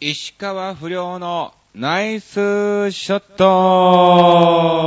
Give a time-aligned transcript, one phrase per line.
[0.00, 4.78] 石川不良のナイスショット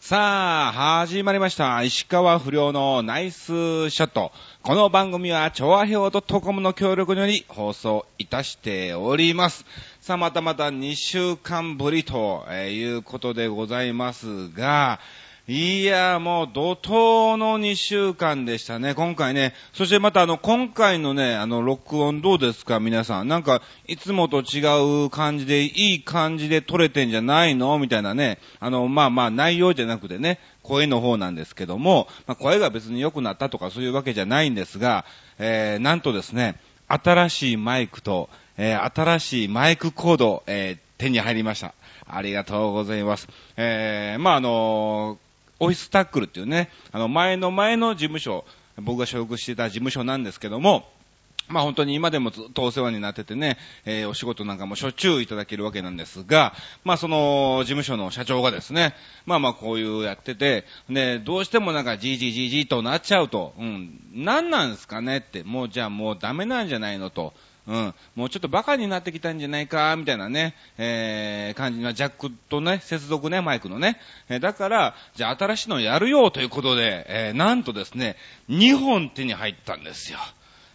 [0.00, 1.82] さあ、始まりました。
[1.82, 4.32] 石川不良のナイスショット。
[4.62, 9.66] この番組は、調和表 .com の協力により放送いたしております。
[10.00, 15.00] さあ、またまた2週間ぶりということでございますが、
[15.48, 19.54] いや、もう怒涛の2週間でしたね、今回ね。
[19.72, 23.28] そしてまたあの、今回のね、あの、録音どうですか、皆さん。
[23.28, 27.78] なんか、いつもと違う感じで、いい感じで撮れてんじゃないの？
[27.78, 28.40] みたいなね。
[28.58, 35.04] あの、まあまあ、内容じゃなくてね、声の方なんですけども、まあ、声が別に良くなったとかそういうわけじゃないんですが、
[35.38, 36.56] えー、なんとですね、
[36.88, 41.72] 新しいマイクと、えー、新しいマイクコード、えー、手に入りました。
[42.08, 43.28] ありがとうございます。
[43.56, 45.18] えー、まあ、あの
[45.58, 48.44] オフィスタックルっていうね、あの、前の前の事務所、
[48.78, 50.88] 僕が所属してた事務所なんですけども、
[51.48, 58.94] まあ本当に今でもずっとお世話になっててね、えー、お仕事なんかもしょっちゅういただけるわけなんですが、まあその事務所の社長がですね、
[59.26, 67.32] まあまあこういうやってて、ね、どうしてもなんかじじーじーじーとなっちゃうと、うん、何なんですかねって、もうじゃあもうダメなんじゃないのと。
[67.66, 67.94] うん。
[68.14, 74.00] もうちょっとバカになってきたんじゃないか、みたいなね、えー、感じのジャックとね、接続ね、マイクのね。
[74.28, 78.16] えー、だから、じゃあ新しいのやるよということで、えー、なんとですね、
[78.48, 80.18] 2本手に入ったんですよ。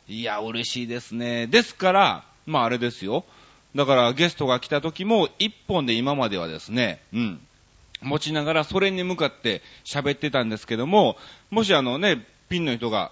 [0.07, 1.47] いや、嬉しいですね。
[1.47, 3.23] ですから、まああれですよ。
[3.75, 7.41] だからゲストが来た時も1本で今まではですね、うん。
[8.01, 11.17] 持ちながらそれに向かって喋ってたんですけども、
[11.49, 13.11] もしあのね、ピンの人が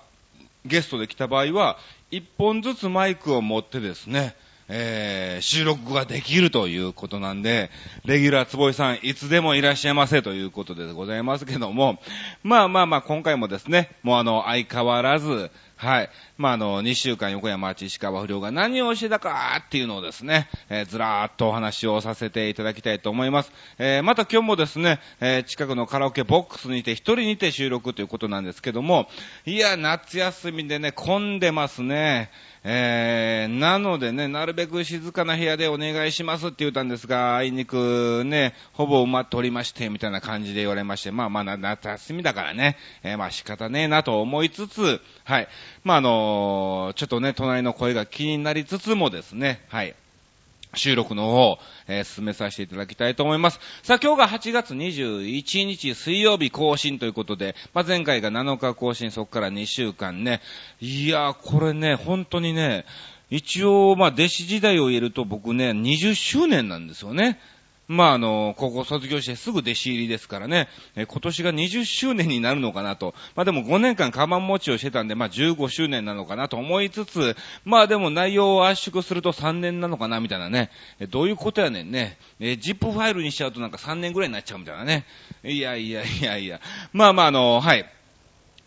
[0.65, 1.77] ゲストで来た場合は、
[2.11, 4.35] 一本ずつマイクを持ってですね、
[4.67, 7.69] えー、収録ができるということなんで、
[8.05, 11.99] レギュラー坪井さん、いつでもいらっしゃいませということでございますけども、
[12.43, 16.09] まあまあまあ、今回もですね、もうあの、相変わらず、はい。
[16.39, 23.51] まあ、あの、2週間横山町石川不良が何をしてたかっていうのをですね、えー、ずらーっとお話をさせていただきたいと思います。
[23.77, 29.09] えー、また今日もですね、えー、近くのカラオケボックスにて一人にて収録ということなんですけども、
[29.45, 32.31] いや、夏休みでね、混んでますね。
[32.63, 45.47] えー、なのでね、なるべく静かな部屋でお願いしますって言ったんですが、あいにくね、ほぼ埋まっておりまして、みたいな感じで言われまして、まあまあ、夏休みだからね、えー、まあ仕方ねえなと思いつつ、はい。
[45.83, 49.95] まああのー、ちょっとね、隣の声が気になりつつもですね、はい。
[50.75, 51.57] 収録の方、
[51.87, 53.59] えー、進めさせていただきたいと思います。
[53.81, 60.41] さあ、今日が8月21日水曜日更新ということで、まあ、前回が7日更新、そこから2週間ね。
[60.79, 62.85] いやー、これね、本当にね、
[63.31, 67.39] 一応、まあ、弟子時代を言えると僕ね、20周年なんですよね。
[67.89, 73.15] まあ、あの、高校卒業してすぐ弟子入りですからね、え今年が20周年になるのかなと。
[73.35, 77.35] まあでも5年間カバン持ちをしてたんで、まあ15周年なのかなと思いつつ、
[77.65, 80.69] まあでも内容を圧縮すると3年なのかなみたいなね。
[80.99, 82.19] えどういうことやねんね。
[82.39, 85.05] え ZIP ファイルにしちゃうとなんか3年ぐらいになっちゃうみたいなね。
[85.43, 86.61] いやいやいやいや。
[86.93, 87.91] まあまああの、はい。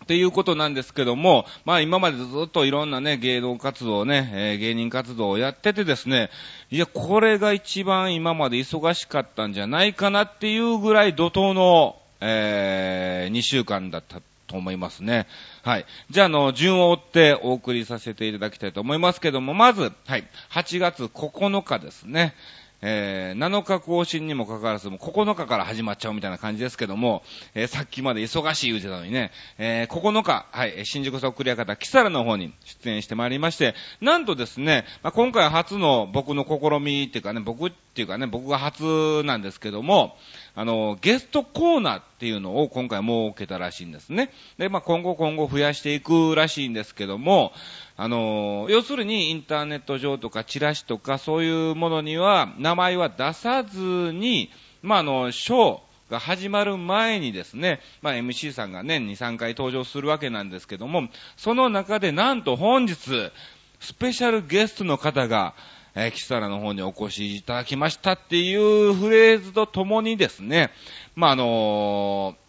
[0.02, 6.30] っていうことなんですけども、まあ今までずっといろんなね、芸能活動ね、えー、芸人活動をやっててですね、
[6.70, 15.26] いや、これが一番今まで忙しかったんじゃないかなっていうぐらい怒涛の、えー、2週間だったと思いますね。
[15.62, 15.86] はい。
[16.10, 22.34] じゃあ、あの、順を追ってお送りさせていただきたいと思いますけども、まず、はい、8月9日ですね。
[22.82, 27.22] えー、7日更新にもかかわらず、もう9日から始まっちゃうみたいな感じですけども、
[27.54, 40.16] えー、さっきまで忙しい言うてたのにね、えー、9日、はい、新宿そっくり屋方、キサラの方に出演してまいりまして、なんとですね、まあ、今回初の僕の試みっていうかね、僕っていうかね、僕が初なんですけども、
[40.54, 44.32] あの、ゲストコーナーっていうのを今回設けたらしいんですね。
[44.56, 47.52] で、まあ、今後今後増やしていくらしいんですけども、
[47.98, 54.50] あの、要するにインターネット上とかチラシとかそういうものには名前は出さずに、
[54.80, 61.08] まあ、あの、ショー、が始まる前にですね、まあ、MC さんが年2、3回登場するわけなんですけども、
[61.38, 63.32] その中でなんと本日、
[63.80, 65.54] スペシャルゲストの方が、
[65.94, 70.70] えー、キサラの方にお越しいただきましたっていうフレーズとともにですね、
[71.14, 72.41] まあ、あのー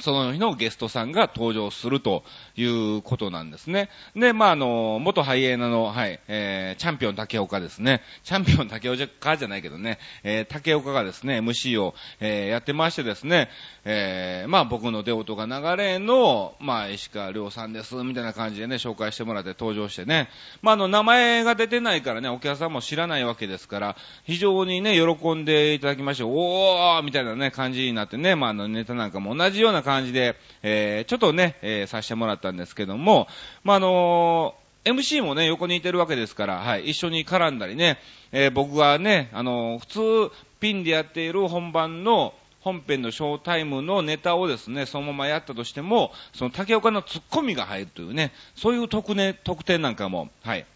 [0.00, 2.24] その日のゲストさんが登場すると
[2.56, 3.90] いうことなんですね。
[4.16, 8.02] で、まあ、あの、元ハイエナの、はい、えー、チャンピオン竹岡ですね。
[8.24, 13.48] チャンピオン竹岡じゃないけどね、えー、竹岡がですね、MC を、えー、やってましてですね、
[13.84, 20.28] えー、まあ、僕の出音が流れの、まあ、石川亮さんです、みたいな感じでね、紹介してもらって登場してね、
[20.60, 33.28] まあ、あの、名前が出てないからね、お客さんも知らないわけですから、非常にね、喜んでいただきまして、おーみたいなね、感じになってね、まあ、あの、ネタなんかも同じような感じで、えー、ちょっとね、えー、させてもらったんですけども、
[33.62, 34.54] まあ、あの
[34.84, 37.98] MC もね、横にいてるわけですから、はい、一緒に絡んだりね、
[38.32, 40.00] えー僕がね、あの、普通、
[40.60, 50.66] ピンでやっている本番の、本編のショータイムのネタをですね、そのままやったとしても、その竹岡のツッコミが入るというね、そういう特,、ね、特典なんかも、はい、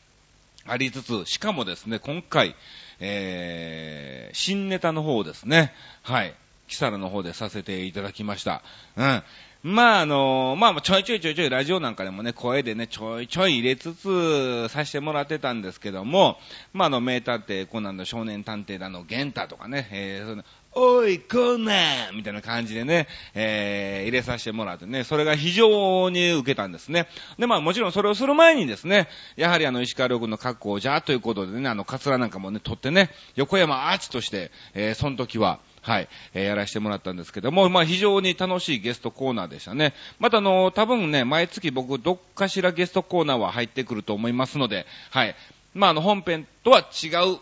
[0.66, 2.54] ありつつ、しかもですね、今回、
[3.00, 5.72] えー、新ネタの方ですね、
[6.02, 6.34] はい、
[6.68, 8.62] キサラの方でさせていただきました。
[8.96, 9.22] うん。
[9.64, 16.38] まあ、あのまあ、ちょいちょいちょいちょいラジオなんかでもね、声でね、ちょいちょい入れつつ、させてもらってたんですけども、
[16.72, 20.44] まあ、あの、名探偵コナンの少年探偵だの、ゲンタとかね、えー、その
[20.74, 27.08] おい、コナンみたいな感じでね、えー、入れさせてもらってね、それが非常に受けたんですね。
[27.36, 39.94] で、まあもちろんそれをする前にですね、やはりあの、石川遼君の格好じゃということでね、あの、カツラなんかもね、取ってね、横山アーチとして、えー、その時は、はい、えー、やらせてもらったんですけども、まあ非常に楽しいゲストコーナーでしたね。
[40.18, 45.34] またあの、多分ね、毎月僕、どっかしらゲストコーナーは入ってくると思いますので、はい。
[45.74, 47.38] まああの、本編とは違う、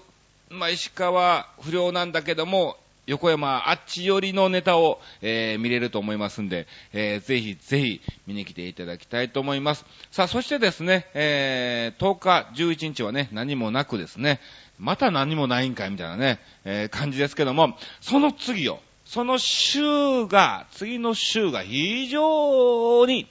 [0.50, 9.84] まあ石川不良なんだけども、横山あっち寄りのネタを、えー、見れると思いますんで、えー、ぜひぜひ見に来ていただきたいと思います。
[10.10, 14.40] さあ、そしてですね、えー、10日、11日はね、何もなくですね、
[14.78, 23.26] また何もないんかいみたいなね、えー、感じですけども、その次を、その週が、次の週が非常に、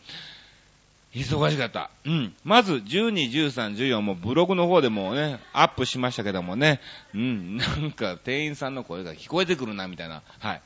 [1.13, 1.91] 忙しかった。
[2.05, 2.35] うん。
[2.43, 6.81] まず、12、13、14もブログの方でもね、アップしましたけどもね、
[7.13, 10.23] うん、なんか店員さんの声が聞こえてくるな、みたいな。
[10.39, 10.61] はい。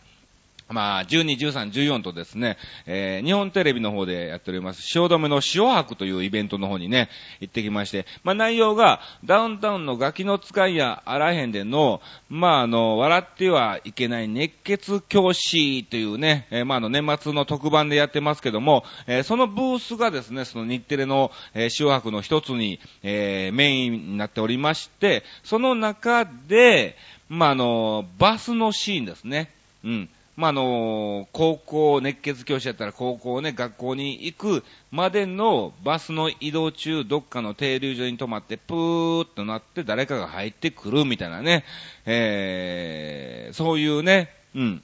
[0.69, 26.95] まあ、12、13、14とですね、えー、日本テレビの方でやっております、汐留の塩博というイベントの方にね、行ってきまして、まあ内容が、ダウンタウンのガキの使いやあらへんでの、まああの、笑ってはいけない熱血教師というね、えー、まああの、年末の特番でやってますけども、えー、そのブースがですね、その日テレの、えー、塩博の一つに、えー、メインになっておりまして、その中で、
[27.27, 29.49] まああの、バスのシーンですね。
[29.83, 30.09] うん。
[30.39, 41.65] まあ、あの、高校、熱血教師やったら高校ね、学校に行くまでのバスの移動中、どっかの停留所に止まって、プーっとなって誰かが入ってくるみたいなね、
[42.05, 44.81] えー、そういうね、うん、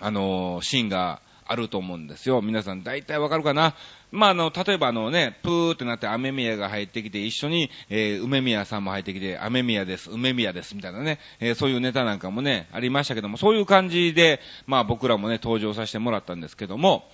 [0.00, 2.40] あの、シーンがあると思うんですよ。
[2.42, 3.74] 皆さん大体わかるかな？
[4.12, 17.10] まあ、あの、例えばあのね、プーってなって雨宮が入ってきて、一緒に、えー、梅宮さんも入ってきて、雨宮です、梅宮です、みたいなね、えー、そういうネタなんかもね、ありましたけども、そういう感じで、まあ僕らもね、登場させてもらったんですけども、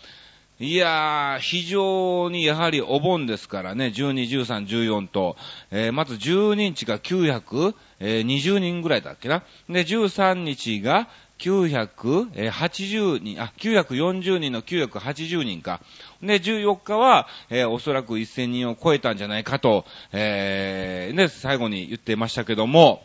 [0.58, 5.38] いやー、非常にやはりお盆ですからね、12、13、14と、
[5.70, 9.42] えー、まず12日が920人ぐらいだっけな？
[9.70, 11.08] で、13日が
[11.40, 15.80] 980人、あ、940人の980人か。
[16.22, 23.02] で、14日は、えー、おそらく1000人を超えたんじゃないかと、えー、ね、最後に言ってましたけども、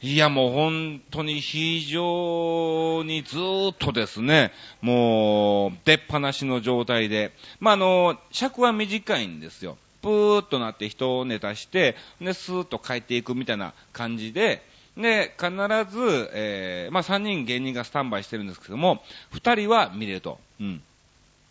[0.00, 9.76] いや、もう本当に非常にずーっとですね、もう、出っ放しの状態で、まあ、あの、尺は短いんですよ。
[10.00, 14.62] ぷーっとなって人をネタして、で、スーッと帰っていくみたいな感じで、
[14.98, 15.50] で、必
[15.90, 19.02] ず、えー、まあ、3人芸人がスタンバイしてるんですけども、
[19.32, 20.38] 2人は見れると。
[20.60, 20.82] うん。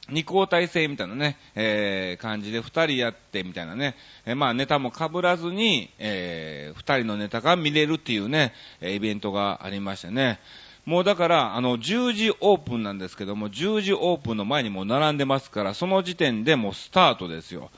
[0.10, 3.96] 二交代制みたいなね、えー、感じで二人やってみたいなね、
[4.26, 10.40] えー、まあネタも被らずに、えー、二人のネタが見れるっていうね、えイベントがありましてね。
[10.86, 17.70] もうだから、あの、10時オープンなんですけども、10時オープンの前にもう並んでますから、その時点でもうスタートですよ。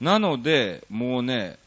[0.00, 1.58] なので、もうね、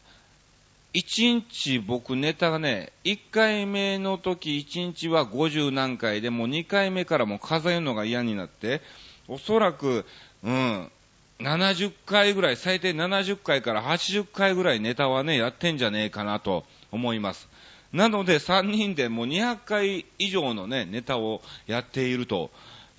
[0.92, 8.82] 1日僕ネタがね、1回目の時1日は50何回でもう2回目からも数えるのが嫌になって、
[9.28, 10.04] おそらく、
[10.42, 10.90] うん、
[11.38, 17.48] 70回ぐらい、最低70回から80回ぐらいネタはね、やってんじゃねえかなと思います。
[17.92, 22.50] なので3人でもう200回以上のね、ネタをやっていると。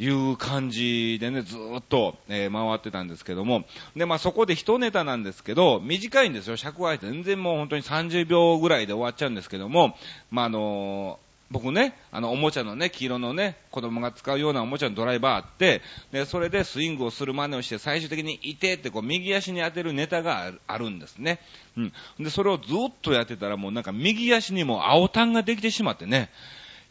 [0.01, 3.65] いう感じでね、ずっと、えー、回ってたんですけども。
[3.95, 6.57] で、まあそこで一ネタなんですけど、短いんですよ。
[6.57, 9.95] 尺は全然もう本当に30秒ぐらいで終わっちゃうんですけども、
[10.31, 15.81] まああのー僕ね、あの、おもちゃのね、黄色のね、子供が使うようなおもちゃのドライバーあって、
[16.13, 21.41] で、それでスイングをする真似をして、最終的にいてってこう、右足に当てるネタがあるんですね。
[21.75, 21.93] うん。
[22.21, 26.29] で、それをずっとやってたら、もうなんか右足にも青タンができてしまってね、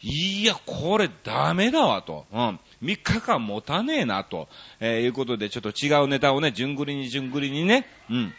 [0.03, 2.27] いや、これダメだわと。
[2.33, 2.61] うん。
[2.83, 4.49] 3日間持たねえなと、
[4.81, 8.35] えー、いうことで、ちょっと違うネタをね、順繰りに順繰りにね、うん。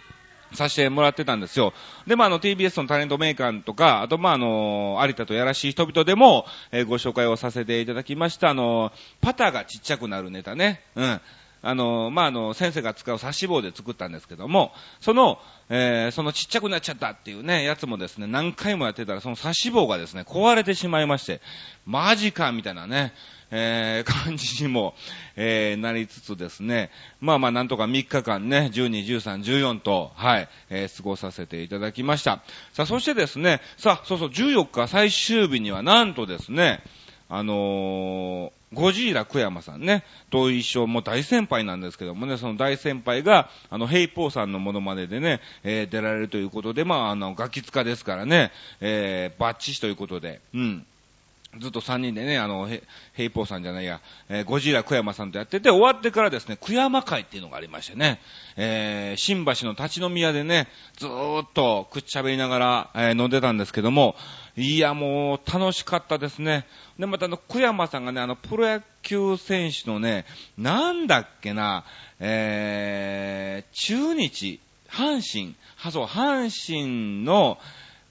[0.54, 1.74] させてもらってたんですよ。
[2.08, 10.82] で、まあ、あの、TBS のタレントメーカーとか、あと、まあ、あの、有田とやらしい人々でも、えー、ご紹介をさせていただきました、あの、パターがちっちゃくなるネタね。
[10.96, 11.22] うん。
[11.64, 21.40] あの、まあ、あの、先生が使う刺し棒で作ったんですけども、その、えー、そのちっちゃくなっちゃったっていうね、やつもですね、何回もやってたら、その刺し棒がですね、壊れてしまいまして、
[21.86, 23.14] マジかみたいなね、
[23.52, 24.96] えー、感じにも、
[25.36, 26.90] えー、なりつつですね、
[27.20, 32.42] まあまあなんとか3日間ね、12、13、14と、はい、えー、過ごさせていただきました。
[32.74, 36.82] さあ、そしてですね、さあ、そうそう、14日最終日にはなんとですね、
[37.30, 50.86] あのー、ゴジーラ・クヤマさんね、と一緒、もう大先輩なんですけどもね、その大先輩が、あの、ヘイポーさんのモノマネでね、えー、出られるということで、まあ、あの、ガキ使ですからね、えー、バッチシということで、うん。
[51.60, 52.68] ずっと3人でね、あの、
[53.14, 58.22] ヘイポーさんじゃないや、えー、ゴジラクヤマさんとやってて、終わってからですね、クヤマ会っていうのがありましてね、
[58.56, 64.16] えー、新橋の立ち飲み屋でね、ずーっとくっちゃべりながら、えー、飲んでたんですけども、
[64.56, 66.66] いや、もう、楽しかったですね。
[66.98, 70.26] で、またあの、クヤマさんがね、あの、プロ野球選手のね、
[70.58, 71.84] なんだっけな、
[72.22, 77.58] えー、中日、阪神、はそう、阪神の、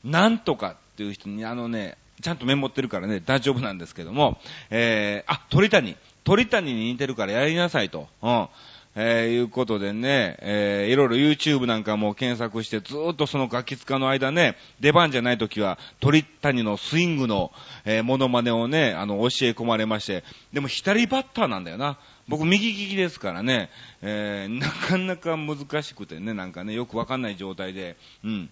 [0.04, 4.38] なんとかっていう人に、あのね、ちゃんとメモってるからね、大丈夫なんですけども、
[4.70, 5.96] えー、あ、鳥谷。
[6.24, 8.08] 鳥谷に似てるからやりなさいと。
[8.22, 8.48] うん。
[8.96, 17.52] えー、いうことでね、えー、いろいろ YouTube なんかも検索して、ずーっとそのガキ使の間ね、出番じゃない時は、鳥谷のスイングの、
[17.84, 21.98] えー、モノマネをね、あの、教え込まれまして、でも左バッターなんだよな。
[22.26, 23.70] 僕右利きですからね、
[24.02, 28.50] えー、なかなか難しくてね、なんかね、よくわかんない状態で、うん。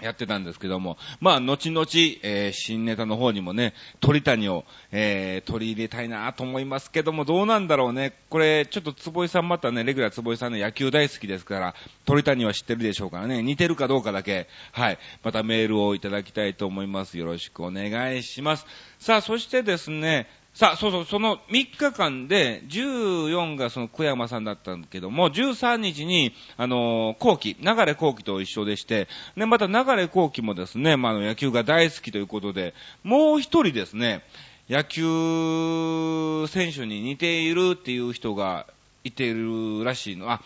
[0.00, 1.86] やってたんですけども、まあ、後々、
[2.22, 8.14] えー、新ネタの方にもね、鳥谷を、えー、取り入れたいなと思いますけども、どうなんだろうね。
[8.28, 17.18] これ、ちょっと坪井さんまたね、レギュラー坪井さんね、野球大好きですから、鳥谷は知ってるでしょうからね、似てるかどうかだけ、はい、またメールをいただきたいと思います。
[17.18, 18.66] よろしくお願いします。
[18.98, 34.24] さあ、そしてですね、さあ、そうそう、その3日間で、14がその小山さんだったんだけども、13日に、あのー、後期、流れ後期と一緒でして、で、また流れ後期もですね、まあ、野球が大好きということで、もう一人ですね、
[34.68, 38.66] 野球選手に似ているっていう人が
[39.04, 40.30] いているらしいの。
[40.30, 40.42] あ、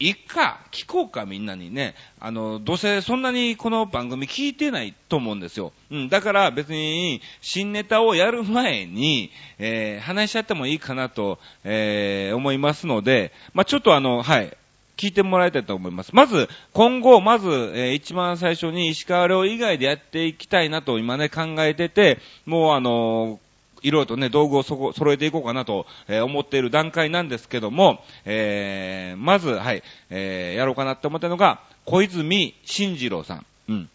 [0.00, 1.96] いっか、聞こうか、みんなにね。
[2.20, 5.72] あの、どうせそんなにこの番組聞いてないと思うんですよ。
[5.90, 14.56] うん、だから別に、新ネタをやる前に、えー、話し合ってもいいかなと、えー、思いますので、まあ、ちょっとあの、はい、
[14.96, 16.14] 聞いてもらいたいと思います。
[16.14, 23.40] まず、今後、まず、えー、一番最初に石川遼以外でやっていきたいなと今ね、考えてて、もうあの
[23.82, 33.46] いろいろとね、道具をそこ、揃えていこうかなと、えー、思っている段階なんですけども、えー、まず、はい、えー、やろうかなって思ったのが、小泉進次郎さん。
[33.68, 33.90] うん。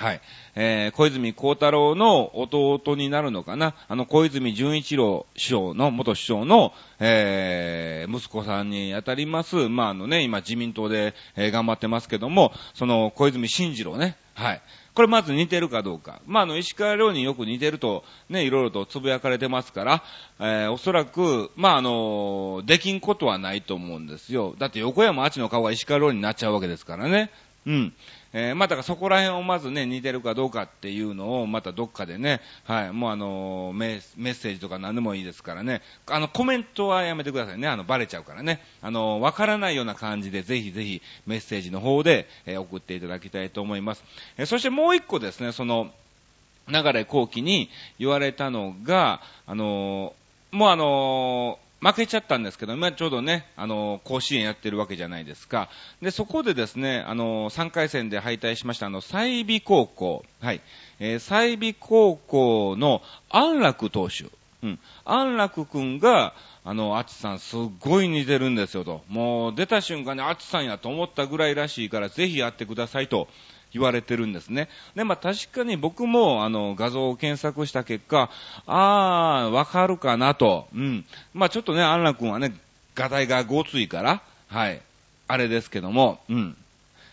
[0.00, 0.20] はい。
[0.54, 3.74] えー、小泉孝太郎の弟になるのかな。
[3.86, 9.68] あの、小泉純一郎首相の、元首相の、えー、息子さんにあたります。
[9.68, 14.16] まあ、あのね、今自民党で、えー、頑張ってますけども、その、小泉進次郎ね。
[14.34, 14.62] はい。
[15.00, 16.20] これまず似てるかどうか。
[16.26, 20.02] まあ、あの、石川遼によく似てると、ね、いろいろとつぶやかれてますから、
[20.38, 24.54] えー、おそらく、まあ、あの、できんことはないと思うんですよ。
[24.58, 27.30] だって横山あちの顔が石川遼になっちゃうわけですからね。
[27.66, 27.94] うん。
[28.32, 44.04] えー、まあ、だからそこら辺をまずね、似てるかどうかっていうのを、またどっかでね、はい、もうあのメ、メッセージとか何でもいいですからね、あの、コメントはやめてくださいね、あの、バレちゃうからね、あの、わからないような感じで、ぜひぜひメッセージの方で、えー、送っていただきたいと思います。
[44.38, 45.90] えー、そしてもう一個ですね、その、
[46.68, 47.68] 流れ後期に
[47.98, 50.14] 言われたのが、あの
[50.52, 55.70] もうあの負けちゃったんですけど、今ちょうどね、あの、甲子園やってるわけじゃないですか。
[56.02, 60.60] で、そこでですね、あの、3回戦で敗退しました、あの、西美高校、はい、
[60.98, 64.26] えー、西美高校の安楽投手、
[64.62, 66.34] うん、安楽くんが、
[66.64, 69.02] あの、あつさんすっごい似てるんですよと。
[69.08, 73.28] もう出た瞬間にあつさんやと思ったぐらいらしいから、ぜひやってくださいと。
[73.72, 74.68] 言われてるんですね。
[74.94, 78.30] で、まあ確かに僕もあの画像を検索した結果、
[78.66, 80.68] ああ、わかるかなと。
[80.74, 81.04] うん。
[81.34, 82.54] まあちょっとね、安楽君はね、
[82.94, 84.80] 画題がごついから、はい。
[85.28, 86.56] あれですけども、うん。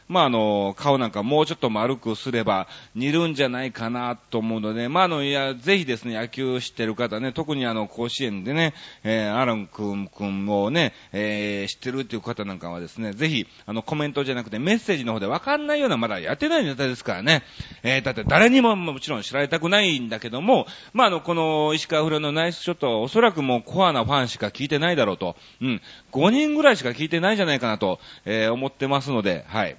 [0.08, 8.74] まあ、あの、顔なんかもうちょっと丸くすれば似るんじゃないかなと思うので、まあ、あの、いや、ぜひですね、野球知ってる方ね、特にあの、甲子園でね、
[9.04, 17.44] えー、アラン君君をね、えー、知ってるっていう方なんかはですね、ぜひ、あの、コメントじゃなくてメッセージの方でわかんないような、まだやってないネタですからね、
[17.84, 29.76] えー、だって誰にももちろん知られたくないんだけども、まあ、あの、この石川不良のナイスショットはおそらくもうコアなファンしか聞いてないだろうと、うん、5人ぐらいしか聞いてないじゃないかなと、えー、思ってますので、はい。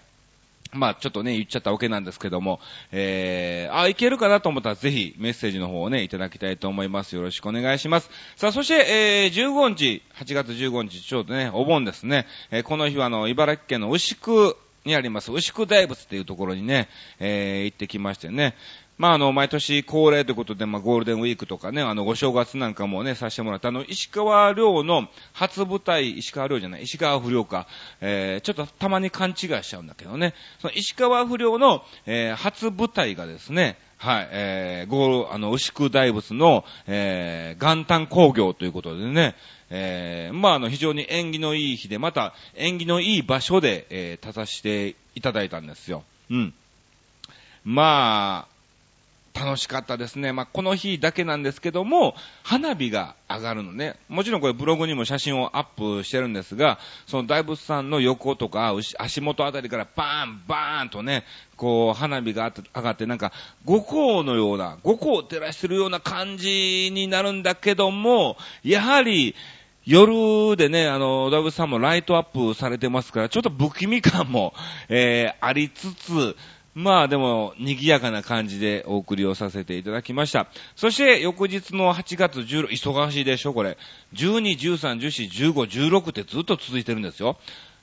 [0.72, 2.60] まあちょっとね、言っちゃったわけなんですけども、
[2.92, 7.16] えー、あ、いけるかなと思ったらぜひメッセージの方をね、いただきたいと思います。
[7.16, 8.10] よろしくお願いします。
[8.36, 8.74] さあ、そして、
[9.24, 18.54] えー、15日、8月15日、ちょうどね、お盆ですね、えー、この日はあの、茨城県の牛久にあります、牛久大仏っていうところにね、えー、行ってきましてね、
[18.98, 27.68] まあ、あの、毎年恒例ということで、まあ、ゴールデンウィークとかね、あの、ご正月なんかもね、させてもらった、あの、石川遼の初舞台、石川遼じゃない、石川不良か、
[28.00, 39.36] えー、ちょっとたまに勘違いしちゃうんだけどね、その石川不良の、えー、初舞台がですね、はい、えー、ゴール、あの、牛久大仏の、えー、元旦工業ということでね、
[39.70, 46.04] えー、まあ、あの、非常に縁起のいい日で、また、縁起のいい場所で、えー、立たせていただいたんですよ。
[46.30, 46.54] うん。
[47.64, 48.57] まあ、
[49.34, 50.32] 楽しかったですね。
[50.32, 53.96] まあ、この日だけなんですけども、花火が上がるのね。
[54.08, 61.24] もちろんこれブログにも写真をアップしてるんですが、その大仏さんの横とか足元あたりからバーン、バーンとね、
[61.56, 63.32] こう花火が上がってなんか
[63.64, 69.34] 五光のような、五光を照らしてるような感じになるんだけども、やはり、
[69.88, 74.52] 夜でね、あの、大仏さんもライトアップされてますから、ちょっと不気味感も、
[74.90, 76.36] えー、ありつつ、
[76.78, 80.46] まあでも、賑やかな感じでお送りをさせていただきました。
[80.76, 83.76] そして翌日の8月16、忙しいでしょ、これ。
[84.14, 87.36] 12、13、14、15、16ってずっと続いてるんですよ。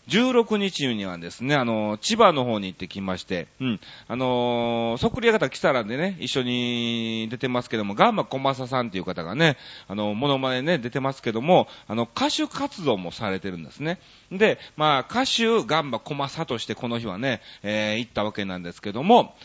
[0.08, 9.58] 16日にはですね、あの、千葉の方に行ってきまして、うん、あのそっくり屋形来たらでね、一緒に出てますけども、ガンマ小正さんっていう方がね、
[9.88, 14.00] あの、モノマネね、出てますけども、あの、歌手活動もされてるんですね。
[14.32, 19.36] で、まあ、歌手ガンマ小正としてこの日はね、えー、行ったわけなんですけども、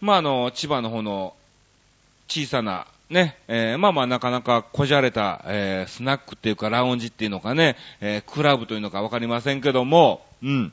[0.00, 1.34] まあ、あの、千葉の方の
[2.28, 10.72] 小さなね、えー、まあまあなかなかこじゃれた、えー、スナックっていうかラウンジっていうのかね、えー、クラブというのかわかりませんけども、うん。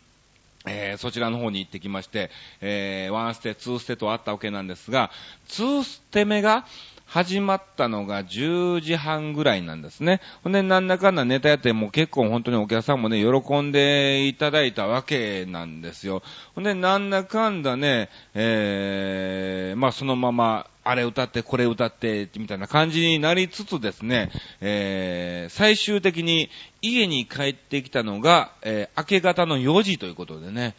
[0.68, 2.30] えー、そちらの方に行ってきまして、
[2.62, 5.10] えー、ワンステ、ツーステとあったわけなんですが、
[5.48, 6.66] ツーステ目が、
[7.12, 10.22] 始まったのが10時半ぐらいなんですね。
[10.46, 16.24] ほんで、なんだかんだネタやって、もう結構本当にお客さんもね、喜んでいただいたわけなんですよ。
[16.56, 26.50] ほんで、なんだかんだね、えー、まあそのまま、あれ歌って、これ歌って、みたいな感じになりつつですね、えー、最終的に
[26.82, 30.76] 家に帰ってきたのが、えー、明け方の4時ということでね、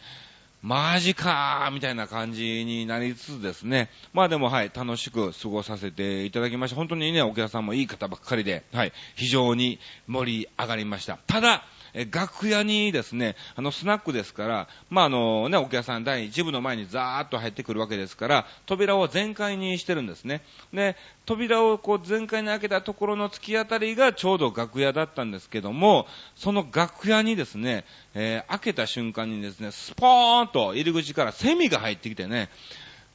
[0.63, 3.89] マジかーみたいな感じになりつつですね。
[4.13, 6.77] まあでもはい、楽しく過ごさせていただきました。
[6.77, 11.19] 本当にね、お客さんもいい方ばっかりで、はい、非常に盛り上がりました。
[11.27, 11.65] ただ、
[12.11, 20.41] 楽屋にですね、あの、スナックですから、まあ、あのね、お客さん第一部の前にザーッと入ってくるわけですから、扉を全開にしてるんですね。
[20.73, 32.49] で、扉をこう全開に開けたところの突き当たりがちょうど楽屋だったんですけども、その楽屋にですね、えー、開けた瞬間にですね、スポーンと入り口からセミが入ってきてね、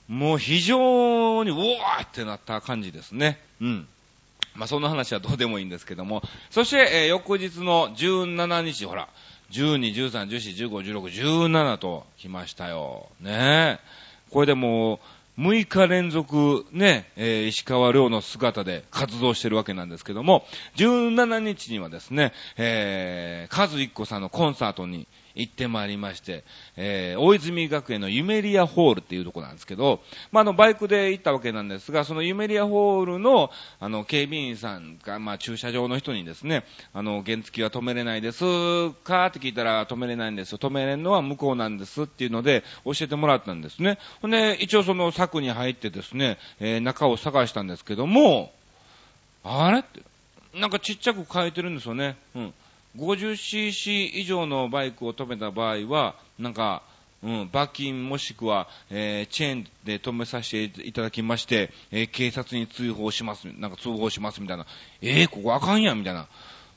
[0.07, 3.39] もう非常に、うわーってなった感じですね。
[3.61, 3.89] うん。
[4.59, 9.09] まあ、そんな話はどうでもいいんですけども、そして、えー、翌日の17日、ほら、
[9.53, 13.09] 12、13、14、15、16、17と来ましたよ。
[13.21, 13.31] ね。
[13.31, 13.79] え
[14.31, 14.97] これでも
[15.39, 20.45] う、6日連続ね、えー、石川遼の姿で活動してるわけなんですけども、
[20.75, 25.07] 17日にはですね、えー、カズ一子さんのコンサートに
[25.39, 26.45] 行ってまいりまして、
[26.77, 30.01] えー、大泉学園のユメリアホールっていうとこなんですけど、
[30.33, 38.41] まあ、あの、バイクで行ったわけなんですが、そのユメリアホールの、あの、警備員さんが、まあ、駐車場の人にですね、あの、原付は止めれないです
[39.05, 40.59] かって聞いたら止めれないんですよ。
[40.59, 43.99] 止めれるのは向こうなんですっていうので、教えてもらったんですね。
[44.21, 48.53] ほんで、一応その柵に入ってですね、えー、中を探したんですけども、
[49.45, 50.03] あれって、
[50.55, 52.17] なんかちっちゃく書いてるんですよね。
[52.35, 52.55] うん。
[52.97, 56.83] 50cc 以上のバイクを止めた場合は、なんか、
[57.23, 64.67] うん、罰金もしくは、えー、チェーンで止めさせていただきまして、えー、警察に通報します、なんか通報しますみたいな。
[65.03, 66.29] えー、ここあかんやんみたいな。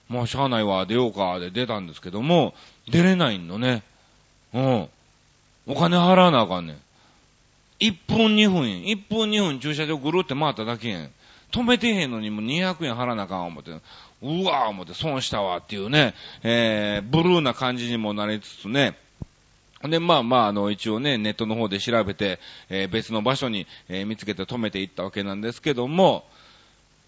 [0.09, 2.53] もうしゃあないわ、出ようか、で出たんですけども、
[2.89, 3.83] 出れないのね。
[4.53, 4.89] うん。
[5.67, 6.77] お金払わなあかんねん。
[7.79, 11.11] 1分2分やん1分2分駐車場ぐるって回っただけやん。
[11.51, 13.71] 止めてへんのにもう200円払わなあかん思って。
[14.21, 18.95] うわー思って損したわっていうね、えー、ブルーな感じにもなりつつね、
[19.83, 26.25] で、まあまあ、あの、一応ね、ネットの方で調べて、えー、別の場所に、えー、見つけて止めていったわけなんですけども、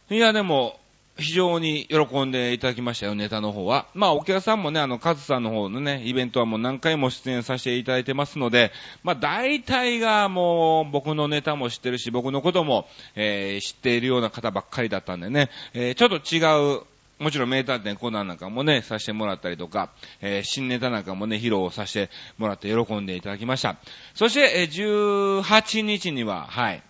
[0.10, 0.80] いや、でも、
[1.18, 3.86] 非常に喜んでいただきましたよ、ネタの方は。
[3.94, 8.72] まあ、お客さんもね、あの、カズさんの方のね、イベントはもう何回も出演させていただいてますので、
[9.04, 16.84] まあ、大体がもう、僕のネタも知ってるし、僕のことも、えー、知っているような方ばっかりだったんでね、えー、ちょっと違う、
[17.24, 19.90] もちろん名探偵コナンなんかもね、させてもらったりとか、
[20.22, 23.78] えー、新ネタなんかもね、披露させてもらって喜んでいただきました。
[24.14, 26.84] そして、えー、18日には、はい、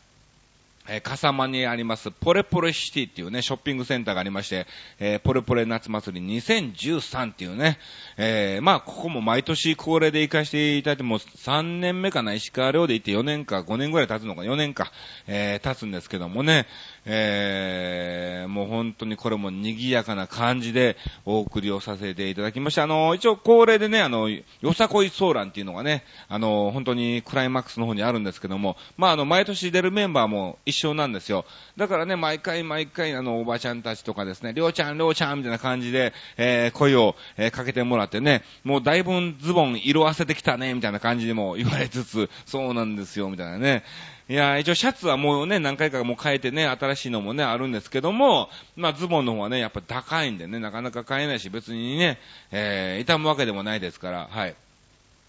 [0.89, 4.67] えー、笠間にあります、ポレポレシティっていうね、ショッピングセンターがありまして、
[4.99, 7.79] えー、ポレポレ夏祭り2013っていうね、
[8.17, 14.91] えー、まあ、ここも毎年恒例で行かせていただいても、3年目かな、石川寮で行って4年か5年ぐらい経つのか、4年か、
[15.27, 16.67] えー、経つんですけどもね、
[17.05, 22.83] えー、もう本当にこれも賑やかな感じでお送りをさせていただきました。
[22.83, 31.45] あの、一応恒例でね、あの、よさこいソーランっていうのがね、あの、本当にクライマックスの方にあるんですけども、まあ、あの、毎年出るメンバーも一緒なんですよ。
[31.77, 43.83] だからね、毎回毎回、あの、おばちゃんたちとかですね、りょうちゃん、りょうちゃんみたいな感じで、えー、声を、えー、かけてもらってね、もうだいぶズボン色あせてきたね、みたいな感じでも言われつつ、そうなんですよ、みたいなね。
[44.29, 52.19] いや、一応シャツはもうね、何回かもう変えてね、新しいのもね、あるんですけども、まあズボンの方はね、やっぱ高いんでね、なかなか買えないし、別にね、
[52.51, 54.55] えー、痛むわけでもないですから、はい。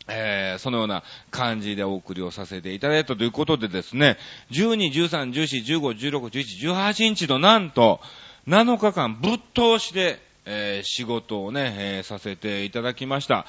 [0.06, 4.18] えー、そのような感じでお送りをさせていただいたということでですね、
[4.50, 8.00] 12、13、14、15、16、11、18日となんと、
[8.46, 13.46] 7日間ぶっ通しで、えー、仕事をね、えー、させていただきました。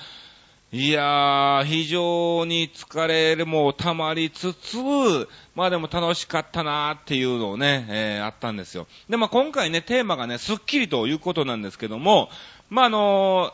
[0.78, 4.76] いやー、非常に疲れも溜まりつつ、
[5.56, 8.86] まあでも楽しかったなーっていうのをね、えー、あったんですよ。
[9.10, 12.28] で、まあ今回ね、テーマがね、スッキリということなんですけども、
[12.70, 13.54] まああの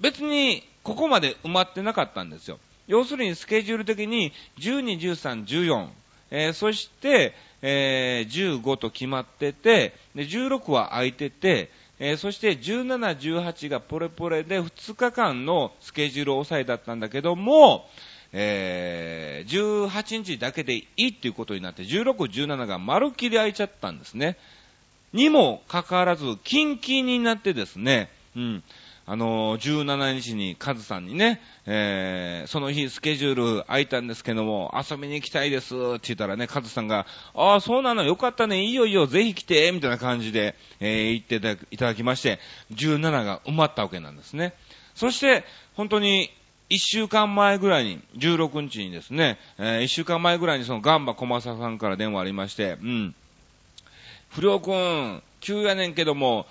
[0.00, 2.58] ー、別にここまで埋まってなかったんですよ。
[2.86, 5.88] 要するにスケジュール的に12、13、14、
[6.32, 11.70] えー、そして、えー、15と決まってて、で、16は空いてて、
[12.04, 17.88] えー、そして17、18がポレポレで2日間のスケジュールを抑えだったんだけども、
[18.32, 24.36] えー、18日だけでいいっていうことになって、16、17が丸っきり空いちゃったんですね。
[25.12, 28.64] にもかかわらず、キンキンになってですね、うん。
[29.04, 42.38] あの17日にカズさんにね、えー、その日スケジュール空いたんですけども、遊びに行きたいですって言ったらね、カズさんが、ああ、そうなの、よかったね、いいよいいよ、ぜひ来て、みたいな感じで、えー、言っていただきまして、
[42.72, 44.54] 17が埋まったわけなんですね。
[44.94, 46.30] そして、本当に、
[46.68, 53.14] 一週間前ぐらいに、16日にですね、えー、一週間前ぐらいにそのガンバ小正さんから電話ありまして、うん。
[54.30, 56.46] 不良くん、急やねんけども、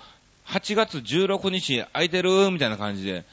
[0.52, 2.50] 8月16日空いてる？
[2.50, 3.24] みたいな感じで、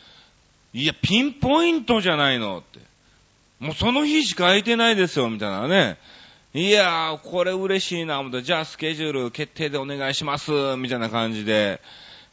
[0.73, 2.79] いや、ピンポイントじゃないのって。
[3.60, 5.97] もうその日しか空いてないですよ、みたいなね。
[6.53, 11.82] いやー、これ嬉しいな、思って、じゃあスケジュール決定でお願いします、みたいな感じで。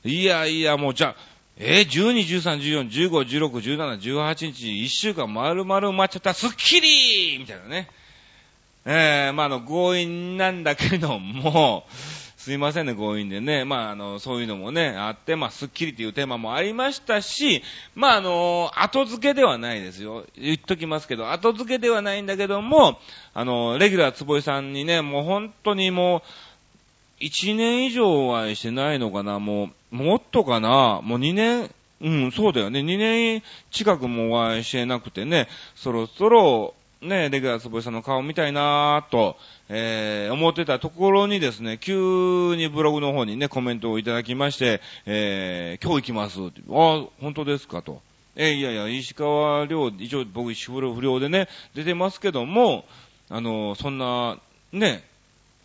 [0.04, 1.16] いやいや、もうじゃあ、
[1.56, 7.88] えー、12、13、14、15、16、17、18日、1週間丸々埋まっちゃった、スッキリみたいなね。
[8.84, 11.86] えー、まあ、あの、強引なんだけども、
[12.46, 13.64] すいませんね、強引でね。
[13.64, 17.60] まあ、あの、そういうのもね、あって、まあ、スッキリというテーマもありましたし、
[17.96, 20.24] まあ、あの、後付けではないですよ。
[20.38, 23.00] 言っときますけど、後付けではないんだけども、
[23.34, 26.22] あの、レギュラー坪井さんにね、もう本当にもう、
[27.18, 31.68] 一年以上お会いしてないのかな、もう、もっとかな、もう二年、
[32.00, 32.80] うん、そうだよね。
[32.84, 39.36] 二年近くもお会いしてなくてね、そろそろ、ね、レギュラー坪井さんの顔見たいなぁと、
[39.68, 46.62] えー、思ってたところにですね、急にブログの方にね、コメントをいただきまして、えー、今日行きますって。
[46.70, 48.00] あ、本当ですかと。
[48.34, 52.86] えー、いやいや、石川亮、一応僕石不良でね、出てますけども、
[53.28, 54.38] あの、そんな、
[54.72, 55.04] ね、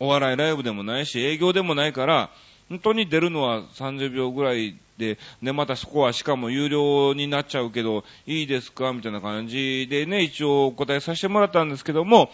[0.00, 2.30] お笑いライブでもないし、営業でもないから、
[2.68, 4.76] 本当に出るのは30秒ぐらい
[5.42, 8.92] で、またそこはしかも有料になっちゃうけど、いいですか？
[8.92, 12.30] みたいな感じでね、一応お答えさせてもらったんですけども、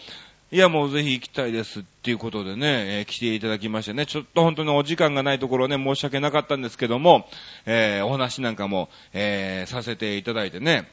[0.51, 7.29] いや、もうぜひ行きたいですっていうことでね、えー、来ていただきましてね、ちょっと本当にお時間がないところね、申し訳なかったんですけども、
[7.67, 10.89] えー、お話なんかも、えー、させていただいてね、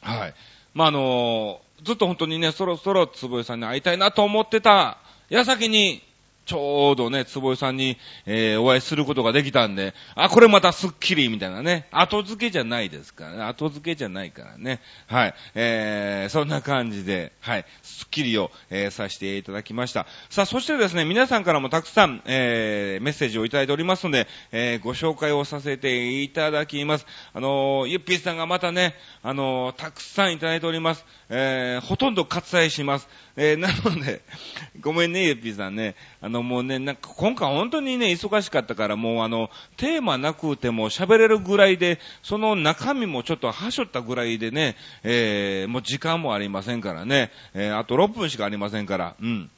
[0.00, 0.34] はい。
[0.74, 6.00] まあ、あのずっと本当にね、そろそろ坪井さんに会いたいなと思ってた矢先に、
[6.48, 20.06] ちょうどね、坪井さんに、えー、お会いすることができたんで、あ、これまたスッキリみたいなね、後付けじゃないですからね、後付けじゃないからね、はい、えー、そんな感じで、はい、スッキリを、えー、させていただきました。
[20.30, 27.04] さあ、そしてですね、皆さんからもたくさん、えー、メッセージをいただいておりますので、えー、ご紹介をさせていただきます。
[27.34, 31.04] あのー、ゆっぴーさんがまたね、あのー、たくさんいただいております。
[31.28, 33.08] えー、ほとんど割愛します。
[33.40, 34.20] えー、なので、
[34.82, 35.94] ごめんね、ゆっぴーさんね。
[36.20, 44.74] あの、もうね、なんか今回本当にね、忙しかったから、もうあの、テーマなくても喋れるぐらいで、その中身もちょっとはしょったぐらいでね、
[45.04, 49.50] えー、もう時間もありませんからね、えー、あと6分しかありませんから、うん。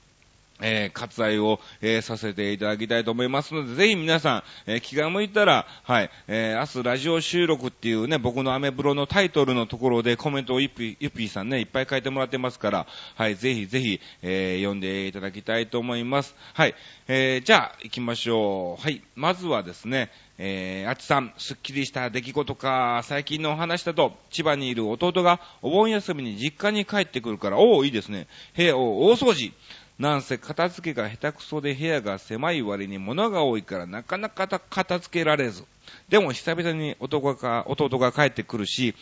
[0.63, 16.35] えー、割愛を、えー、させていただきたいと思いますので、ぜひ皆さん、えー、気が向いたら、はい、えー、明日ラジオ収録っていうね、僕のアメブロのタイトルのところでコメントをゆっぴ、ゆぴーさんね、いっぱい書いてもらってますから、はい、ぜひぜひ、えー、読んでいただきたいと思います。
[16.55, 16.75] はい、
[17.09, 18.83] えー、じゃあ、行きましょう。
[18.83, 20.11] はい、まずはですね、
[20.43, 28.27] えー、あちさん、すっきりした出来事か、最近のお話だと、千葉にいる弟がお盆休みに実家に帰ってくるから、おお、いいですね。
[28.57, 29.53] 部屋を大掃除。
[30.01, 35.65] なんせ片付けが下手くそで部屋が狭い割に物が多いからなかなか片付けられず。
[36.09, 38.95] でも久々に弟が弟が帰ってくるし、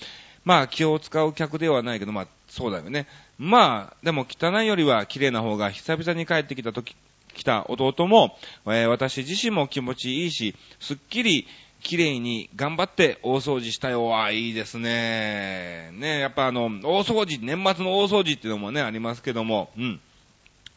[0.44, 3.06] まあ気を使う客ではないけど、まあそうだよね。
[3.38, 6.96] まあ、でも汚いよりは綺麗な方が久々に帰ってきた時、
[7.32, 11.46] 来た弟も、えー、私自身も気持ちいいし、すっきり
[11.80, 14.20] 綺麗に頑張って大掃除したよ。
[14.20, 15.90] あ、いいですね。
[15.92, 20.00] ね、やっぱあの、大掃除、年末の大掃除っていうのもね、ありますけども、うん。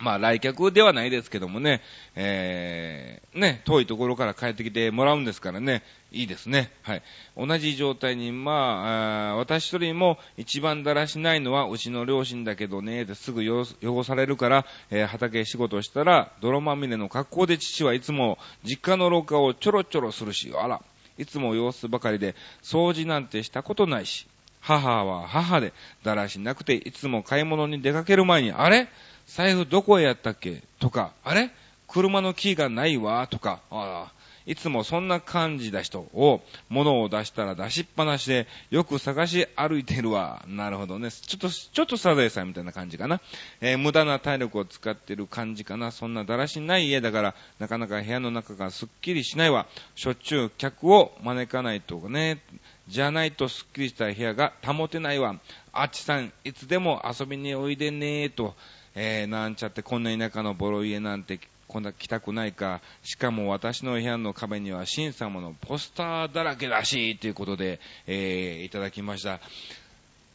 [0.02, 1.82] まあ来客ではないですけどもね、
[2.16, 6.72] えー、ね、遠いところから帰ってきてもらうんですからね、いいですね。
[6.82, 7.04] はい。
[7.38, 13.44] 同じ状態に、まあ、あ私一人も一番だらしないのはうちの両親だけどね、ですぐ
[13.82, 20.82] 汚されるから、えー、畑仕事したら、泥まみれの格好で父はいつも実家の廊下をちょろちょろするし、あら、
[21.18, 24.28] いつも様子ばかりで、掃除なんてしたことないし、
[24.60, 28.88] 母は母で、だらしなくて、いつも買い物に出かける前に、あれ？
[29.36, 30.62] 財布どこへやったっけ？
[30.80, 31.52] とか、あれ？
[31.88, 33.26] 車のキーがないわ？
[33.28, 34.12] とか、ああ、
[34.46, 40.44] いつもそんな感じだ人を、物を出したら出しっぱなしで、よく探し歩いてるわ。
[40.48, 41.12] なるほどね。
[41.12, 43.22] ちょっと、ちょっとサザエさんみたいな感じかな。
[43.62, 45.92] えー、無駄な体力を使ってる感じかな。
[45.92, 49.68] そんなだらしない家だから、なかなか部屋の中がすっきりしないわ。
[49.96, 52.42] しょっちゅう客を招かないとね。
[52.88, 55.36] じゃないとすっきりした部屋が保てないわ。
[55.72, 58.56] あっちさん、いつでも遊びにおいでねーと。
[58.96, 61.40] えー、なんちゃってこんな田舎のボロ家なんて
[61.72, 69.40] こんな来たくないか、しかも私の部屋の壁には新様のポスターだらけだしい、ということで、えー、いただきました。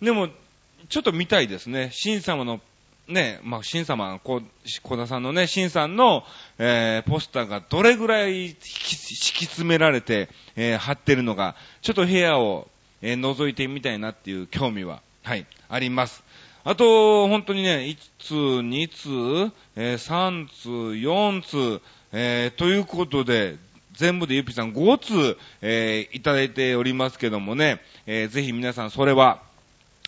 [0.01, 0.31] でも、
[0.89, 1.91] ちょっと見たいですね。
[1.93, 2.61] 新様の、
[3.07, 4.43] ね、まあ、新様、小
[4.97, 6.25] 田さんのね、新さんの、
[6.59, 12.67] えー、ポスターがどれぐらい敷き詰められて、えー、貼ってるのか、ちょっと部屋を、
[13.03, 16.25] えー、覗いてみたいなっていう興味は、はい、あります。
[16.69, 23.55] あと、本当にね、1通、2通、えー、3通、4通、えー、ということで、
[23.93, 29.43] 全部でゆっぴさん5通、えー、いただいておりますけどもね、えー、ぜひ皆さんそれは、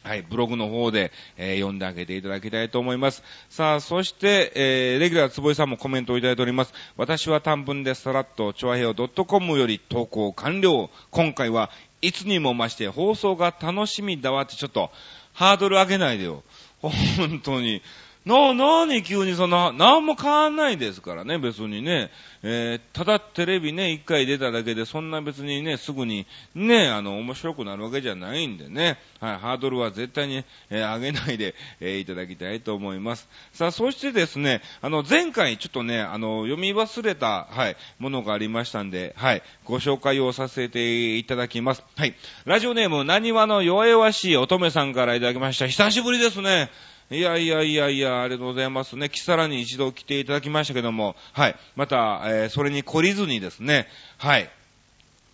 [0.03, 3.23] はい、ブログの方で、えー、読んであげていただきたいと思います。
[3.51, 6.75] さあ、そして、えー、レギュラーつぼいさんもコメントをいただいております。
[6.97, 10.90] 私は短文でさらっと、チョアヘオ .com より投稿完了。
[11.12, 14.90] 今回はいつにも増して放送が楽しみだわってちょっと、
[15.38, 16.42] ハードル上げないでよ。
[16.83, 17.81] 本当に。
[18.29, 22.11] な、なに急にそんな、なんも変わんないですからね、別にね。
[22.43, 28.99] えー、ただテレビね、一回出ただけで、そんな別にね、すぐに、ね、あの、面白くなるわけじゃないんでね。
[29.19, 33.27] はい、ハードルは絶対に、えー、上げないで、えー、いただきたいと思います。
[33.55, 41.83] さあ、そしてですね、あの、前回ちょっとね、あの、読み忘れた、はい、ものがありましたんで、はい、ご紹介をさせていただきます。
[41.97, 42.14] はい。
[42.45, 45.67] ラジオネーム、なにわの弱々しい乙女さんからいただきました。
[45.67, 46.71] 久しぶりですね。
[47.11, 49.09] いやいやいやいや、ありがとうございますね。
[49.09, 51.57] キサラに一度来ていただきましたけども、はい。
[51.75, 54.51] また、えー、それに懲りずにですね、はい。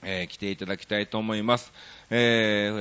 [0.05, 1.73] えー、来ていただきたいと思います。
[2.11, 2.77] えー、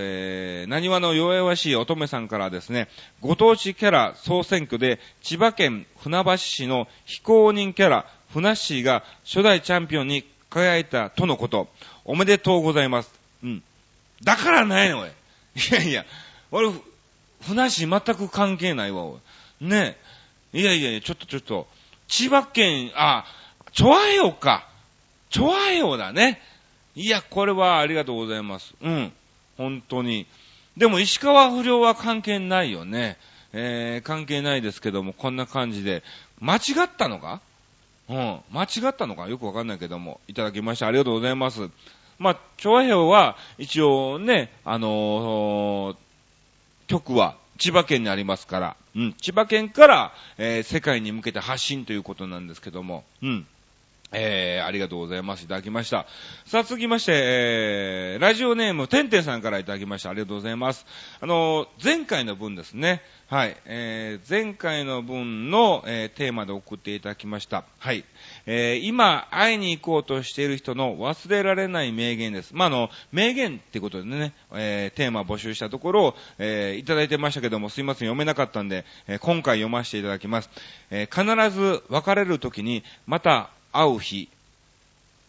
[0.61, 2.87] えー、何話の弱々しい乙女さんからですね、
[3.21, 11.67] ご当地キャラ総選挙で、千葉県船橋市の非公認キャラ、ふなっしーが初代チャンピオンに輝いたとのこと。
[12.05, 13.11] おめでとうございます。
[13.43, 13.63] うん。
[14.23, 15.09] だからないの、おい。
[15.09, 15.11] い
[15.71, 16.05] やいや、
[16.51, 16.69] 俺、
[17.47, 19.05] ふなし全く関係ないわ、
[19.59, 19.97] ね
[20.53, 20.59] え。
[20.59, 21.67] いやいやいや、ちょっとちょっと、
[22.07, 23.25] 千葉県、あ、
[23.71, 24.67] チョアヘオか。
[25.29, 26.41] チョアヘオだね。
[26.95, 28.75] いや、これはありがとうございます。
[28.81, 29.11] うん。
[29.57, 30.27] 本当に。
[30.77, 33.17] でも石川不良は関係ないよね。
[33.51, 36.03] えー、関係ないですけども、こんな感じで。
[36.39, 37.41] 間違ったのか？
[38.09, 38.39] うん。
[38.51, 39.27] 間違ったのか？
[39.27, 41.69] よくわかんないけども、いただきましてありがとうございます。
[42.19, 45.95] まあ、チョアヘオは、一応ね、あのー、
[46.87, 53.47] 局は千葉県にありますから、うん、千葉県から、えー、世界に向けて発信ということなんですけども、うん。
[54.15, 55.43] えー、ありがとうございます。
[55.43, 56.05] いただきました。
[56.45, 60.11] さあ、続きまして、えー、ラジオネーム、てんてんさんからいただきました。
[60.11, 60.85] ありがとうございます。
[61.19, 63.01] あの、前回の分ですね。
[63.27, 63.57] はい。
[63.65, 67.63] えー、前回の分の、えー、テーマで送っていただきました。
[67.79, 68.05] はい。
[68.45, 72.51] えー、今、会いに行こうとしている人の忘れられない名言です。
[72.53, 80.49] まあ、あの、名言ってことでね、えー、テーマ募集したところ、えー、いただいてましたけども、すいません、読めなかったんで、えー、今回読ませていただきます。
[80.91, 84.29] えー、必ず別れるときに、また会う日、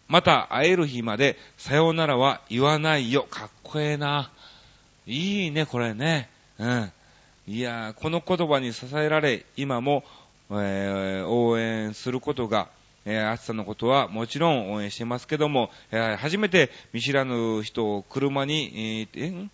[0.07, 3.25] また会える日まで、さようならは言わないよ。
[3.29, 4.29] かっこええな。
[5.07, 6.29] いいね、これね。
[6.59, 6.91] うん。
[7.47, 10.03] いやーこの言葉に支えられ、今も、
[10.51, 12.69] えー、応援することが、
[13.05, 19.49] えー、暑さのことはもちろん応援してますけども、えー、初めて見知らぬ人を車に、えー、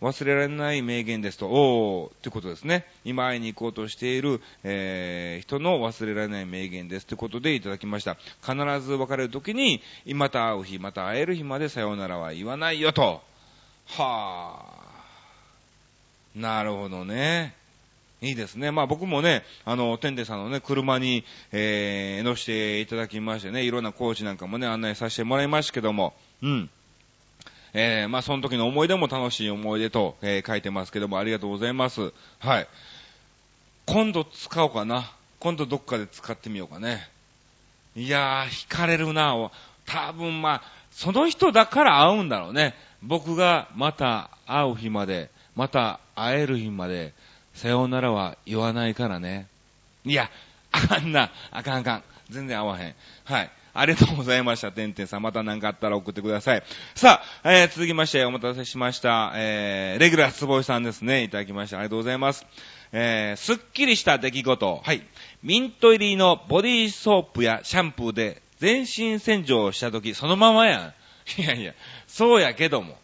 [0.00, 2.86] 忘れられない名言ですと、おー、ってことですね。
[3.04, 8.16] 今会いに行こうとしている、えー、人の忘れられない名言ですということでいただきました。
[8.42, 9.82] 必ず別れるときに、
[10.14, 13.22] また会う日、また会える日までさようならは言わないよと。
[13.86, 16.40] はー。
[16.40, 17.59] なるほどね。
[18.22, 18.70] いいですね。
[18.70, 26.70] まあ僕もね、あの、天ンさんのね、車に、えー、乗せていただきましてね、いろんなコーチなんかもね、案内させてもらいましたけども、うん。
[27.72, 32.12] えー、まあ、その時の思い出も楽しい思い出と、えー、書いてますけども、ありがとうございます。
[32.40, 32.68] はい。
[33.86, 35.12] 今度使おうかな。
[35.38, 37.08] 今度どっかで使ってみようかね。
[37.96, 39.50] いやー、惹かれるな。
[39.86, 42.74] 多分まあ、その人だから会うんだろうね。
[43.02, 47.14] 僕がまた会う日まで、また会える日まで、
[47.60, 49.46] さようならは言わないからね。
[50.06, 50.30] いや、
[50.72, 51.30] あかんな。
[51.50, 52.02] あかんあかん。
[52.30, 52.94] 全然会わへん。
[53.24, 53.50] はい。
[53.74, 54.72] ありがとうございました。
[54.72, 55.22] てんてんさん。
[55.22, 56.62] また何かあったら送ってください。
[56.94, 59.32] さあ、えー、続きましてお待たせしました。
[59.34, 61.22] えー、レギュラーつぼいさんですね。
[61.22, 61.76] いただきました。
[61.76, 62.46] ありがとうございます。
[62.92, 64.80] えー、すっきりした出来事。
[64.82, 65.06] はい。
[65.42, 71.40] ミント入りのボディーソープやシャンプーで全身洗浄をしたとき、そのままやん。
[71.42, 71.74] いやいや、
[72.06, 72.96] そうやけども。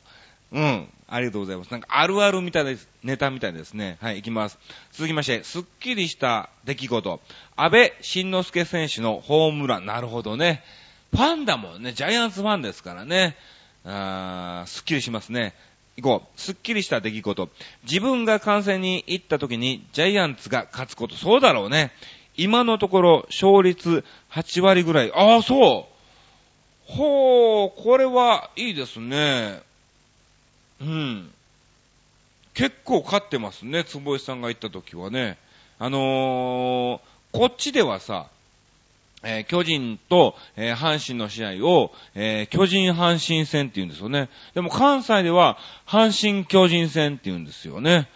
[0.52, 0.88] うん。
[1.08, 1.70] ありがとうございます。
[1.70, 2.88] なんかあるあるみたいです。
[3.04, 3.96] ネタみたいですね。
[4.00, 4.58] はい、行きます。
[4.92, 7.20] 続きまして、すっきりした出来事。
[7.54, 9.86] 安倍晋之助選手のホームラン。
[9.86, 10.64] なるほどね。
[11.12, 11.92] ファンだもんね。
[11.92, 13.36] ジャイアンツファンですからね。
[13.84, 15.54] あーすっきりしますね。
[15.96, 16.40] 行こう。
[16.40, 17.48] すっきりした出来事。
[17.84, 21.14] 自分が観戦に行った時にジャイアンツが勝つこと。
[21.14, 21.92] そうだろうね。
[22.36, 25.12] 今のところ勝率8割ぐらい。
[25.14, 26.92] ああ、そう。
[26.92, 29.62] ほう、これはいいですね。
[30.80, 31.30] うん。
[32.54, 35.38] 結構勝ってますね、坪井さんが行った時はね。
[35.78, 37.00] あのー、
[37.32, 38.28] こっちではさ、
[39.22, 44.28] えー、巨人と、えー、阪神の試合を、えー、巨人阪神戦って言うんですよね。
[44.54, 48.08] でも関西では阪神巨人戦って言うんですよね。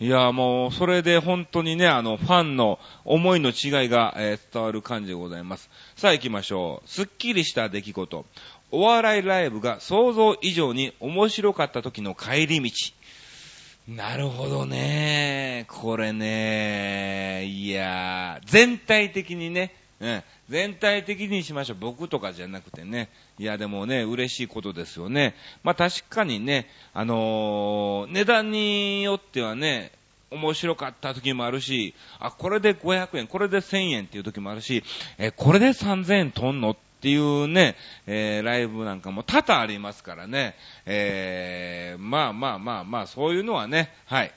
[0.00, 5.68] いや、もう、それで本当にね、あの、ファンの思いの違いが、え伝わる感じでございます。
[5.96, 6.88] さあ行きましょう。
[6.88, 8.24] すっきりした出来事。
[8.70, 12.70] お笑いライブが想像以上に面白かった時の帰り道。
[13.88, 15.64] なるほどね。
[15.68, 17.46] これね。
[17.46, 21.78] いや全体的にね、うん、全体的にしましょう。
[21.80, 23.08] 僕とかじゃなくてね。
[23.38, 25.34] いや、でもね、嬉しいことですよね。
[25.62, 29.92] まあ確かにね、あのー、値段によってはね、
[30.30, 34.84] 面白かった時もあるし、あ、これで500円、これで1000円っていう時もあるし、
[35.16, 37.76] え、これで3000円とんのっっていうね、
[38.08, 44.32] えー、ライブなんかも多々ありますからね、えー、まあまあまあまあ、そういうのはね、はい。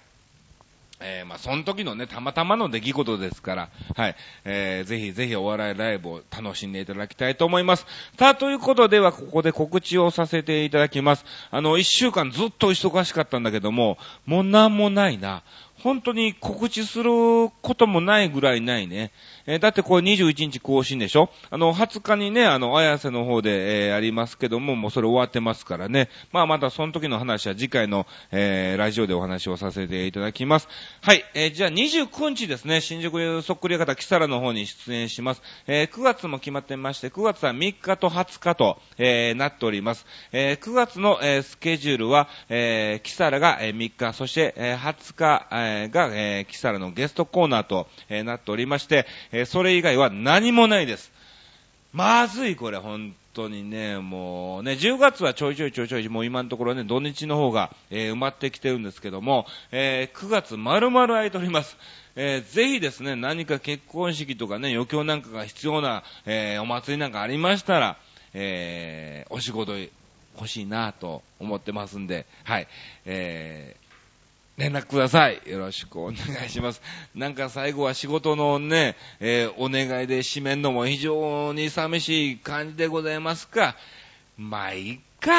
[1.04, 7.88] えー、まあ、その時のね、たまたまの出来事ですから、はい、えー、ぜひぜひお笑いライブを楽しんでいただきたいと思います。
[8.20, 11.26] さあ、ということでは、ここで告知をさせていただきます。
[11.50, 13.98] あの、一週間ずっと忙しかったんだけども、
[14.28, 15.42] もうなんもないな。
[15.82, 19.12] 本当に告知することもないぐらいないね。
[19.46, 21.30] えー、だってこれ21日更新でしょ？
[21.50, 26.10] あの、20日にね、あの、綾瀬の方で、えー、ありますけども、もうそれ終わってますからね。
[26.32, 30.68] まあまたその時の話は次回の、えー、ラジオでお話をさせていただきます。
[31.02, 35.42] はい、えー、じゃあ29日ですね、新宿そっくり方キサラの方に出演します。
[35.68, 40.06] えー、9月も決まってまして、9月は3日と20日と、えー、なっております。
[40.32, 51.12] えー、9月の、えー、スケジュールは、えー、キサラが、えー、3日、そして、えー、20日、えー、が、えー、キサラのゲストコーナーと、えー、なっておりまして、えー、それ以外は何もないです。
[51.94, 61.78] まずい、これ、本当にね、もうね、10月はちょいちょいちょいちょい、もう今のところね、土日の方が、えー、埋まってきてるんですけども、えー、9月丸々空いております。
[62.16, 67.98] えー、ぜひですね、何か結婚式とかね、余興なんかが必要な、え、お祭りなんかありましたら、
[68.34, 69.74] え、お仕事
[70.36, 72.68] 欲しいなと思ってますんで、はい、
[73.06, 73.76] え、
[74.58, 75.42] 連絡ください。
[75.46, 76.82] よろしくお願いします。
[77.16, 83.76] なんか最後は仕事のね、えーお願いで締めんのも非常に寂しい感じでございますか。
[84.38, 85.32] まあ、いっか。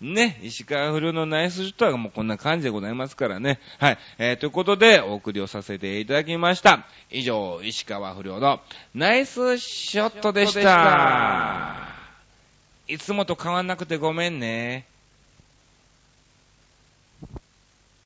[0.00, 3.60] ね、石川不良のナイスショットはもうこんな感じでございますからね。
[3.78, 3.98] はい。
[4.18, 6.86] えーということで、お送りをさせていただきました。
[7.10, 8.60] 以上、石川不良の
[8.94, 11.88] ナイスショットでした。
[12.88, 14.86] いつもと変わんなくてごめんね。